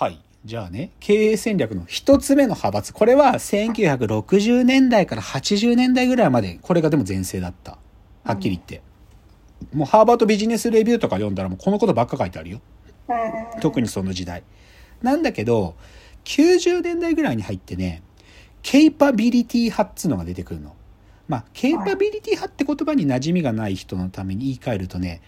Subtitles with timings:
[0.00, 0.18] はい。
[0.46, 2.94] じゃあね、経営戦略の一つ目の派閥。
[2.94, 7.76] これは1960年代から80年代ぐらいまで、これがでも全盛だった。
[8.24, 8.80] はっきり言って。
[9.74, 12.62] もうハーバードビジネスレビューとか読んだらもうこのことばっか書いてあるよ。
[13.60, 14.42] 特にその時代。
[15.02, 15.74] なんだけど、
[16.24, 18.02] 90年代ぐらいに入ってね、
[18.62, 20.74] ケイパビリティ派っつうのが出てくるの。
[21.28, 25.20] まあ、ケイパビリティ派って言葉に馴染みがない人のために言い換えるとね、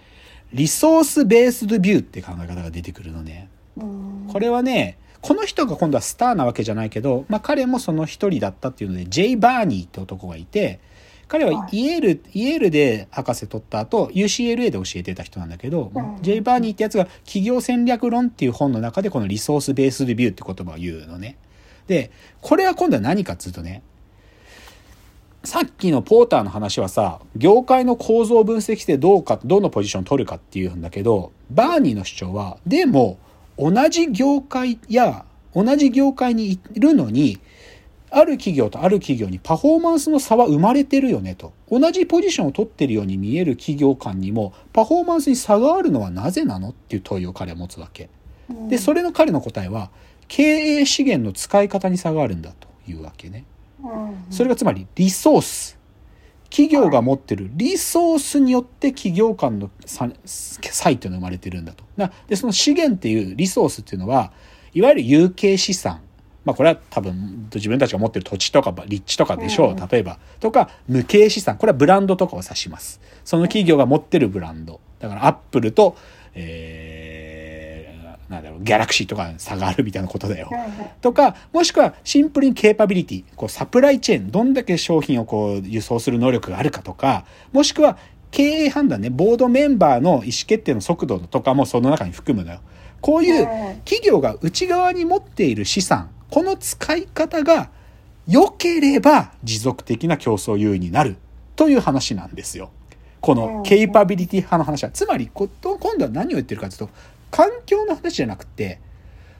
[0.54, 3.50] リソースベースドビューって考え方が出てくるのね。
[3.76, 10.80] これはね、この人が今度はスターなわけじゃないけど、まあ彼もその一人だったっていうので、ジェイ・バーニーって男がいて、
[11.28, 21.38] 彼はイエール、イエールで博士取った後、UCLA で教えてた人なんだけど、ジェイ・バーニーってやつが企業戦略論っていう本の中でこのリソースベースドビューって言葉を言うのね。
[21.86, 22.10] で、
[22.42, 23.82] これは今度は何かっつうとね、
[25.44, 33.18] さっきのポーターの話はさ、業界の構造を分析してどうか、どのポジションを取るかっていうんだけど、バーニーの主張は、でも、
[33.58, 35.24] 同じ業界や、
[35.54, 37.38] 同じ業界にいるのに、
[38.10, 41.52] ある企業とある企業にパフォーマンスの差は生まれてるよねと。
[41.70, 48.10] 同じポジションを取ってるように見える企業間にも、パフォーマンスに差があるのはなぜなのっていう問いを彼は持つわけ。
[48.68, 49.90] で、それの彼の答えは、
[50.28, 53.44] 経営資源の使い方に差があるんだというわけね。
[54.30, 55.78] それがつまりリソース。
[56.52, 61.82] 企業が持ってるリソースによって企業間の差差異っていうのが生まれてるんだと。
[62.28, 64.32] で、その資源っていうリソースっていうのは、
[64.74, 66.02] いわゆる有形資産。
[66.44, 69.88] まあこれは多分自分たちが持ってる土地とか立地とかでしょう。
[69.90, 70.18] 例えば。
[70.40, 71.56] とか、無形資産。
[71.56, 73.00] これはブランドとかを指します。
[73.24, 74.78] その企業が持ってるブランド。
[74.98, 75.96] だからアップルと、
[76.34, 77.01] えー、
[78.32, 80.50] なんだろう、ギャラクシーとか差があるみたいなことだよ。
[81.00, 83.24] とか、もしくはシンプルにケーパビリティ。
[83.36, 84.30] こうサプライチェーン。
[84.30, 87.98] どんだけ商品をこう輸送する能力があるかとか、もしくは
[88.30, 92.60] 経営判断ね、ボードメンバーの意思決定の速度とかもその中に含むのよ。
[93.02, 93.44] こういう
[93.84, 97.68] 企業が内側に持っている資産、この使い方が
[98.26, 101.16] 良ければ持続的な競争優位になる
[101.56, 102.70] という話なんですよ。
[103.20, 104.90] このケイパビリティ派の話は。
[104.90, 106.90] つまり、今度は何を言ってるかというと、
[107.32, 108.78] 環境の話じゃなくて、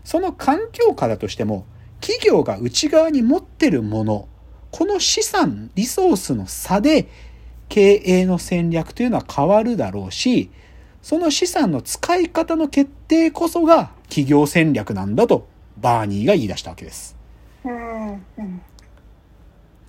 [0.03, 1.67] その環境下だとしても、
[2.01, 4.29] 企業が内側に持ってるもの、
[4.73, 7.07] この資産、リソースの差で
[7.69, 10.51] 経営の戦略というのは変わるだろうし、
[11.03, 17.17] その資産の使い方の決定こそが企業戦略なんだとバーニーが言い出したわけです。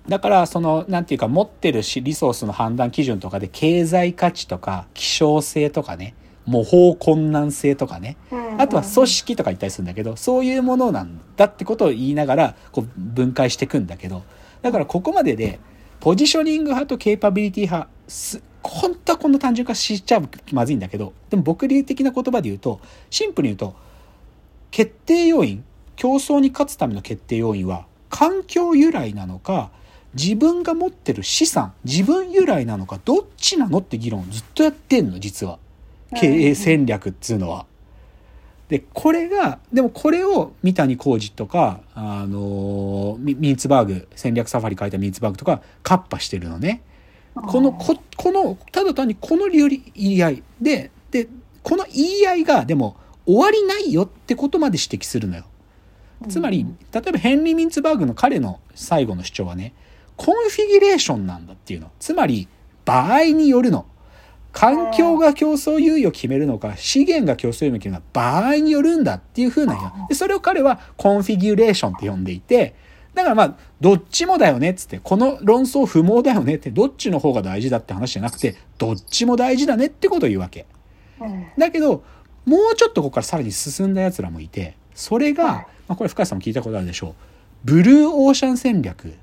[0.06, 6.14] だから、その、なんていうか、持ってるし、リソースの判断基準とかで、経済価値とか、希少性とかね、
[6.46, 8.16] 模倣困難性とかね、
[8.58, 14.22] あとは組織とか言ったりするんだけど、そういうものなんだってことを言いながら、こう、分解していくんだけど、
[14.62, 15.58] だからここまでで、
[16.00, 20.22] ポジショニング派とケーパビリティ派、す、本当はこの単純化しちゃ
[20.52, 22.80] まずいんだけど、でも僕流的な言葉で言うと、
[23.10, 23.76] シンプルに言うと、
[24.70, 25.64] 決定要因、
[25.96, 29.70] 競争に勝つための決定要因は、環境由来なのか、
[30.14, 35.58] 自分が持ってる資産、自分由来なのか、どっちなのって議論をずっとやってんの、実は。
[36.14, 37.66] 経営戦略っつうのは。
[38.68, 46.82] で、これが、でもこれを三谷浩二とか、あの、ミーツバーグ、戦略サファリ書いたミーツバーグとか、カッパしてるのね。
[47.34, 51.28] この、こ、この、ただ単にこの言い合いで、で、
[51.62, 52.96] この言い合いが、でも、
[53.26, 55.44] 終わりないよってことまで指摘するのよ。
[56.28, 59.74] つまり、例えばヘンリー・ミンツバーグの彼の最後の主張はね、
[60.16, 61.90] コンフィギュレーションなんだっていうの。
[61.98, 62.48] つまり、
[62.84, 63.86] 場合によるの。
[64.54, 72.74] 環境が競争優位を決めるのか、資源が競争優位を決めるのか、場合によるんだっていう風なで、それを彼はコンフィギュレーションって呼んでいて、
[73.14, 80.66] だからまあ、どっちもだよねっつって、この論争不毛だよねって、どっちの方が大事だって話じゃなくて、どっちも大事だねってことを言うわけ。
[81.58, 82.04] だけど、
[82.44, 87.14] もうちょっとここからさらに進んだ奴らもいて、それが、まあこれ深谷さんも聞いたことあるでしょう。
[87.64, 89.14] ブルーオーシャン戦略。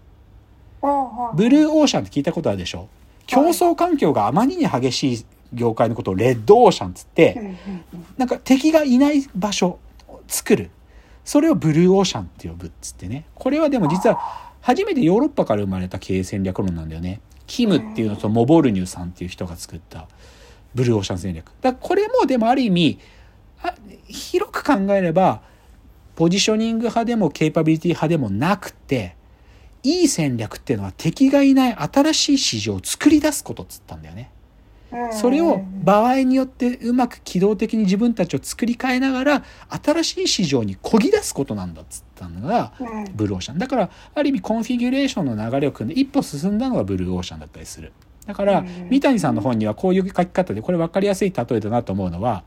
[1.35, 2.87] ブルーオーシャンって聞いたことあるでしょ
[3.27, 7.55] 競争環境があまりに激しい業界のことをレッドオーシャンつって、
[8.17, 10.71] なんか敵がいない場所を作る。
[11.23, 13.25] それをブルーオーシャンって呼ぶっつってね。
[13.35, 14.19] これはでも実は
[14.61, 17.21] 初めてヨーロッパから生まれた経営戦略論なんだよね。
[17.47, 20.07] キムっていうのとモボルニューさんっていう人が作った
[20.73, 21.51] ブルーオーシャン戦略。
[21.61, 22.99] だこれもでもある意味、
[23.61, 23.75] あ
[24.07, 25.41] 広く考えれば、
[26.15, 29.15] ポジショニング派でもケーパビリティ派でもなくて、
[29.83, 34.31] いい戦略っていうのは敵がいない新しい市場を作り出すことっつったんだよね。
[35.13, 42.73] それを場合によってうまく機動的に自分たちを作り変えながら新しい市場にこぎ出すことなんだっつったのが
[43.15, 43.57] ブルーオーシャン。
[43.57, 47.93] だからある意味コンフィギュレーションの流れを組んで一歩進んだのがブルーオーシャンだったりする。
[48.25, 52.43] だから三谷さんの本にはこういう書き方でこれ分かりやすい例えだなと思うのは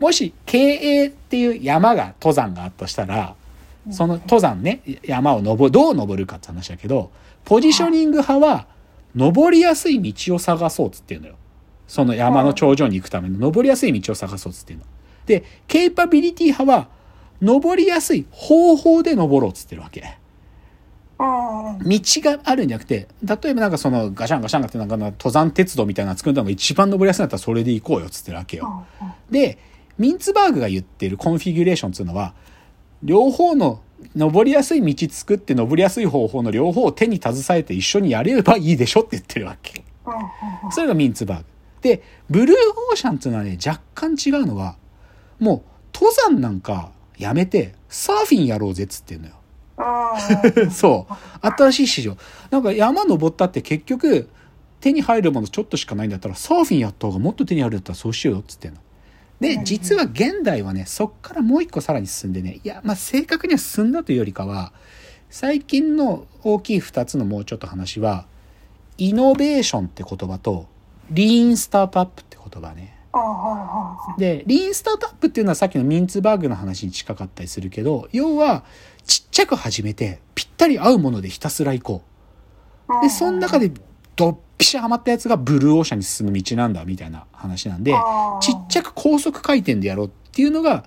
[0.00, 3.36] もし、経営っていう山が、登山があったとしたら、
[3.90, 7.10] その登山ね、山を登る、どう登るかって話だけど、
[7.44, 8.66] ポジショニング派は、
[9.14, 11.34] 登りやすい道を探そうっつってるのよ。
[11.88, 14.84] その山の頂上に行くための登りやすい道を探そうっつってるの。
[15.26, 16.88] で、ケイパビリティ派は、
[17.42, 20.20] 登りやすい方法で登ろうっつってるわけ。
[21.18, 28.86] 道があるんじゃなくて、例えばなんかそのガシャンガシャンがってなんか登山鉄道みたいなの作るのが一番登りやすいんだったらそれで行こうよっつってるわけよ。
[29.30, 29.58] で、
[29.98, 32.34] ミンツバーグが言ってるコンフィギュレーションっていうのは、
[33.02, 33.80] 両方の
[34.16, 39.84] 登りやすい道作って登りやすい方法の両方を手に携えて一緒にやればいいでしょって言ってるわけ。
[40.70, 41.44] それがミンツバーグ。
[41.82, 42.56] で、ブルー
[42.90, 44.76] オーシャンっていうのはね、若干違うのは、
[45.38, 45.62] もう
[45.94, 49.34] 登山なんかやめてサーフィンやろうぜっつってんのよ。
[50.70, 51.46] そう。
[51.46, 52.16] 新しい市場。
[52.50, 54.28] なんか山登ったって結局、
[54.80, 58.80] 手に入るものちょっとしかないんだったら、サーフィンやった方がもっと手に入るんだったらそうしようよっつってんの。
[59.40, 64.72] で、実は現代はね、そっからもう一個さらに進んでね、いや、まあ正確には進んだというよりかは、
[65.30, 68.26] 最近の大きい二つのもうちょっと話は、
[68.98, 70.66] イノベーションって言葉と、
[71.10, 72.96] リーンスタートアップって言葉ね。
[74.18, 78.64] で、リーンスタートアップっていうのはさっきのミンツバーグの話に近かったりするけど、要は、
[79.06, 82.02] ちっちゃく始めて、ぴったり合うものでひたすら行こ
[82.88, 83.02] う。
[83.02, 83.72] で、その中で、
[84.16, 87.92] どっぴしハマったやつがブルーオーシャンに進む道なんだ、みたいな話なんで、
[88.42, 90.84] ちっちゃく高速回転でやろうっていうのが、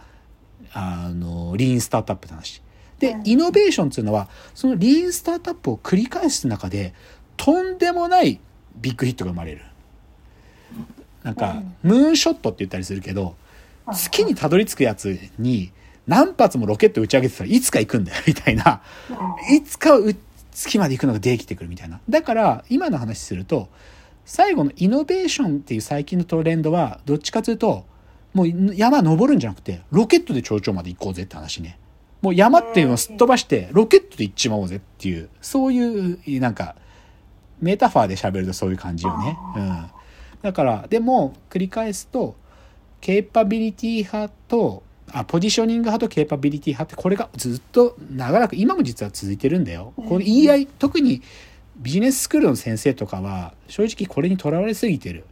[0.74, 2.62] あの、リーンスタートアップの話。
[3.00, 6.94] で、イノベーションっていうのは、そのリーンスタートアップを繰り返す中で、
[7.36, 8.40] とんでもない
[8.76, 9.62] ビッグヒットが生まれる。
[11.24, 13.36] なんか、ムーンショットって言ったりするけど、
[13.92, 15.72] 月にたどり着くやつに、
[16.06, 18.84] 何発もロケット打ち上げてたらいつか行くんだよ、みたいな。
[19.52, 19.98] いつか
[20.54, 22.00] 月まで行くのができてくるみたいな。
[22.10, 23.70] だから、今の話すると、
[24.26, 27.86] 最後のイノベーションっていう最近のトレンドは、どっちかというと、
[28.34, 31.78] もう山登るんじゃなくて、ロケットで頂上まで行こうぜって話ね。
[32.22, 36.76] もう山っていうのをすっ飛ばして、ロケットで行っちまおうぜっていう、そういう、なんか、
[37.60, 39.38] メタファーで喋るとそういう感じよね。
[39.56, 39.86] うん。
[40.42, 42.36] だから、でも、繰り返すと、
[43.02, 49.94] ケーパビリティ派と、あ、ポジショニング派とケーパビリティ派ってこれがずっと長らく、今も実は続いてるんだよ。
[49.96, 51.22] これ言い合い、特に
[51.78, 55.26] ビジネススクールの先生とかは、正直これにとらわれすぎてる。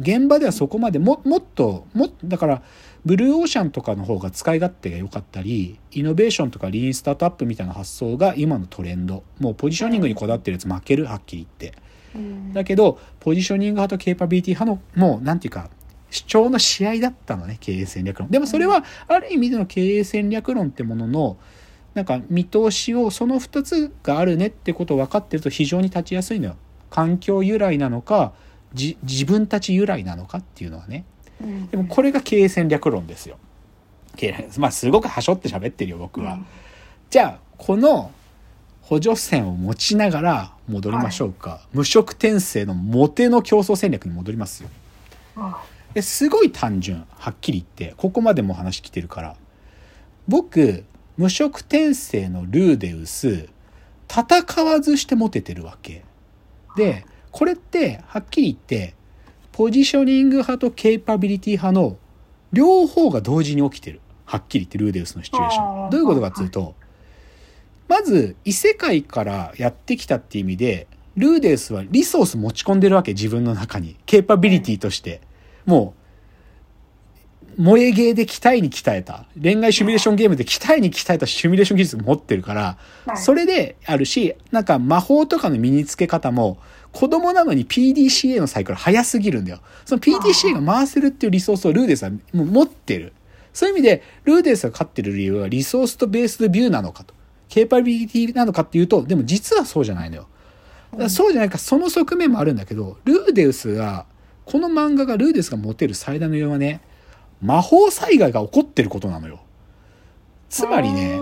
[0.00, 2.62] 現場ではそこまでも、もっと、もだから、
[3.04, 9.24] ブルーオーシャンとかの方が使い勝手が良かったり、イノベーションとかリーンスタートアップみたいな発想が今のトレンド。
[9.40, 11.78] もうポジショニングにこだわってるやつ負ける、はっきり言って。
[12.54, 15.70] だけど、ポジショニング派とケーパビリティ派の、もう、なんていうか、
[16.10, 18.30] 主張の試合だったのね、経営戦略論。
[18.30, 21.36] でもそれは、ある意味での経営戦略論ってものの、
[21.94, 26.56] なんか見通しを、その2つがあるねってことを分かってると非常に立ちやすいのよ。
[26.90, 28.32] 環境由来なのか、
[28.74, 31.04] 自分たち由来なのかっていうのはね。
[31.70, 33.36] でもこれが経営戦略論ですよ。
[34.58, 36.38] まあすごくはしょって喋ってるよ、僕は。
[37.10, 38.10] じゃあ、この
[38.82, 41.50] 補助線を持ちながら戻りましょうか。
[41.50, 44.70] はい、無色転生のモテの競争戦略に戻りますよ。
[45.36, 45.42] で
[46.02, 47.04] すごい単純。
[47.10, 47.94] はっきり言って。
[47.96, 49.36] ここまでも話来てるから。
[50.26, 50.84] 僕、
[51.16, 53.48] 無色転生のルーデウス、
[54.08, 56.04] 戦わずしてモテてるわけ。
[56.76, 58.94] で、これって、はっきり言って、
[59.52, 61.96] ポジショニング派とケイパビリティ派の
[62.52, 64.00] 両方が同時に起きてる。
[64.24, 65.90] はっきり言ってルーデウスのシチュエーション。
[65.90, 66.74] どういうことかっていうと、
[67.88, 70.86] まず、異世界からやってきたっていう意味で、
[71.16, 73.96] ルーデウスはリソース持ち込んでるわけ、自分の中に。
[74.06, 75.20] ケーパビリティとして。
[75.66, 75.94] も
[77.58, 79.26] う、萌えゲーで鍛えに鍛えた。
[79.40, 82.78] 恋愛シミュレーションゲームで鍛えに鍛えたシミュレーション技術持ってるから、
[83.16, 86.58] それであるし、なんか魔法とかの身につけ方も、
[86.92, 89.60] 子供なのに PDCA のサイクル早すぎるんだよ。
[89.84, 93.12] その PDCA が回せるっていうリソースをルーデスはもう持ってる。
[93.52, 97.14] そういう意味で、ルーデスが勝ってる理由はリソースとベースでビューなのかと。
[97.48, 100.28] ケーパビリティなのかっていうと、でも実はそうじゃないのよ。
[101.08, 104.06] そうじゃないか、その側面もあるんだけど、ルーデウスが、
[104.50, 106.80] この漫画がルーデウスが持てる最大の要因はね、
[107.42, 109.40] 魔法災害が起こってることなのよ。
[110.48, 111.20] つまりね、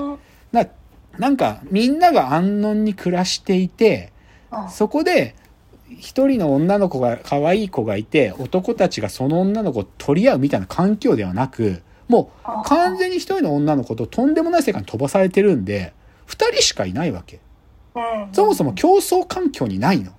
[0.53, 0.67] な
[1.19, 4.13] なんかみんなが安穏に暮らしていて、
[4.71, 5.35] そこで
[5.99, 15.93] 一人の女の子が、可愛い子がいて、男たちがその女の子を取り合うみたいな環境ではなく、もう完全に一人の女の子ととんでもない世界に飛ばされてるんで、
[16.27, 17.41] 二人しかいないわけ。
[18.33, 20.13] そもそも競争環境にないの。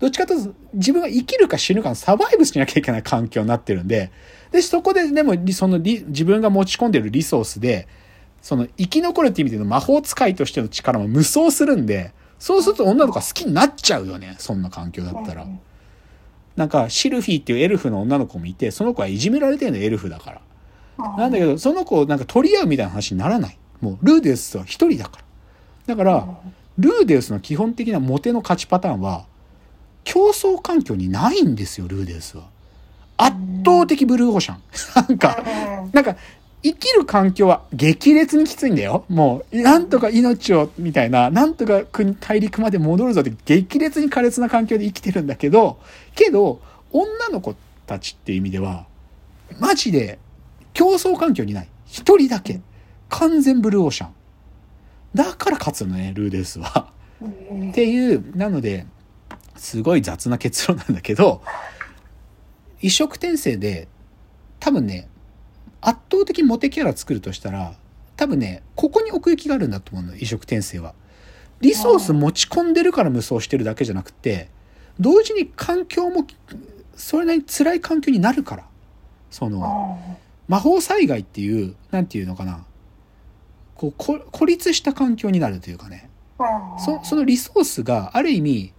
[0.00, 4.10] どっちかというと自分が生きるか死ぬかのサバイブしなきゃいけない環境になってるんで、
[4.50, 7.86] で、そこででも、その自分が持ち込んでるリソースで、
[8.40, 14.36] その生き残るって意味での魔法使いとしての力も無双するんで、そうすると女の子が好きになっちゃうよね。
[14.38, 15.46] そんな環境だったら。
[16.56, 20.40] なんか、シルフィーっていうエルフの女の子もいて、その子はいじめられてるのエルフだから。
[21.18, 23.58] なんだけど、その子をなんか取り合うみたいな話にならない。
[23.80, 25.24] もう、ルーデウスは一人だから。
[25.94, 26.26] だから、
[26.78, 29.26] ルーデウスの基本的なモテの勝ちパターンは、
[30.04, 32.44] 競争環境にないんですよ、ルーデウスは。
[33.16, 34.62] 圧倒的ブルーオーシャン。
[35.08, 35.42] なんか、
[35.92, 36.16] なんか、
[36.62, 39.04] 生きる環境は激烈にきついんだよ。
[39.08, 45.78] もう、なんとか命を、みたいな、なんとか国、大陸まで戻るぞって激烈に苛烈な環境で生きてるんだけど、
[46.14, 46.60] けど、
[46.92, 47.54] 女の子
[47.86, 48.86] たちっていう意味では、
[49.58, 50.18] マジで
[50.74, 51.68] 競争環境にない。
[51.86, 52.60] 一人だけ。
[53.08, 54.10] 完全ブルーオーシャン。
[55.14, 56.92] だから勝つのね、ルーデウスは。
[57.70, 58.86] っていう、なので、
[59.60, 61.42] すごい雑な結論なんだけど、
[62.80, 63.88] 異色転生で、
[64.58, 65.06] 多分ね、
[65.82, 67.74] 圧倒的モテキャラ作るとしたら、
[68.16, 70.94] 多分ね、ここに奥行きがあるんだと思うの、異色転生は。
[71.60, 74.48] リソース持ち込んでるから無双してるだけじゃなくて、
[74.98, 76.26] 同時に環境も、
[76.96, 78.66] それなりに辛い環境になるから。
[79.30, 79.98] その、
[80.48, 82.64] 魔法災害っていう、なんていうのかな。
[83.74, 86.08] こう、こ孤立した環境になるというかね。
[86.78, 88.72] そそのリソースがある意味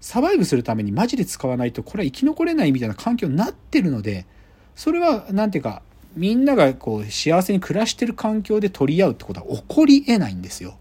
[0.00, 4.26] サバイブするためにマジで使わないとこれは生き残れないみたいな環境になってるので
[4.74, 5.82] それは何ていうか
[6.14, 10.78] みんながこう幸せに暮らしてる環境で取り合うってことは起こり得ないんですよ。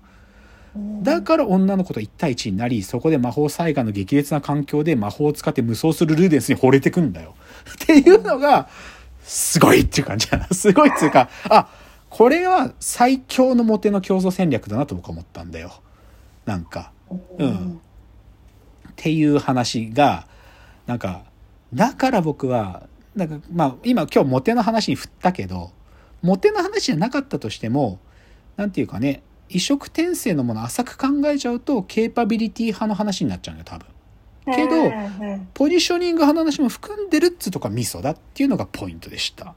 [1.02, 7.36] だから女の子と1対1になりそこで魔法災害の激烈な環境で魔法を使って無双するルーデンスに惚れてくんだよ。
[7.84, 8.68] っていうのが
[9.24, 10.48] すごいっていう感じだな。
[10.48, 11.68] すごいっていうかあ
[12.10, 15.74] これは最強のモテの競争戦略だなと僕は思ったんだよ。
[16.46, 16.92] なんか、
[17.40, 17.82] うん。
[18.96, 20.28] っていう話が、
[20.88, 21.26] なんか、
[21.74, 25.72] だから僕は、なんか、まあ、今今日モテの話に振ったけど、
[26.22, 28.00] モテの話じゃなかったとしても、
[28.56, 33.88] なんていうかね、異色転生のもの浅く考えちゃうと、ケーパビリティ派の話になっちゃうんだよ、多分。
[34.56, 34.92] けど、
[35.54, 39.56] ポジショニング派の話も含んでるっつうとかミソだっていうのがポイントでした。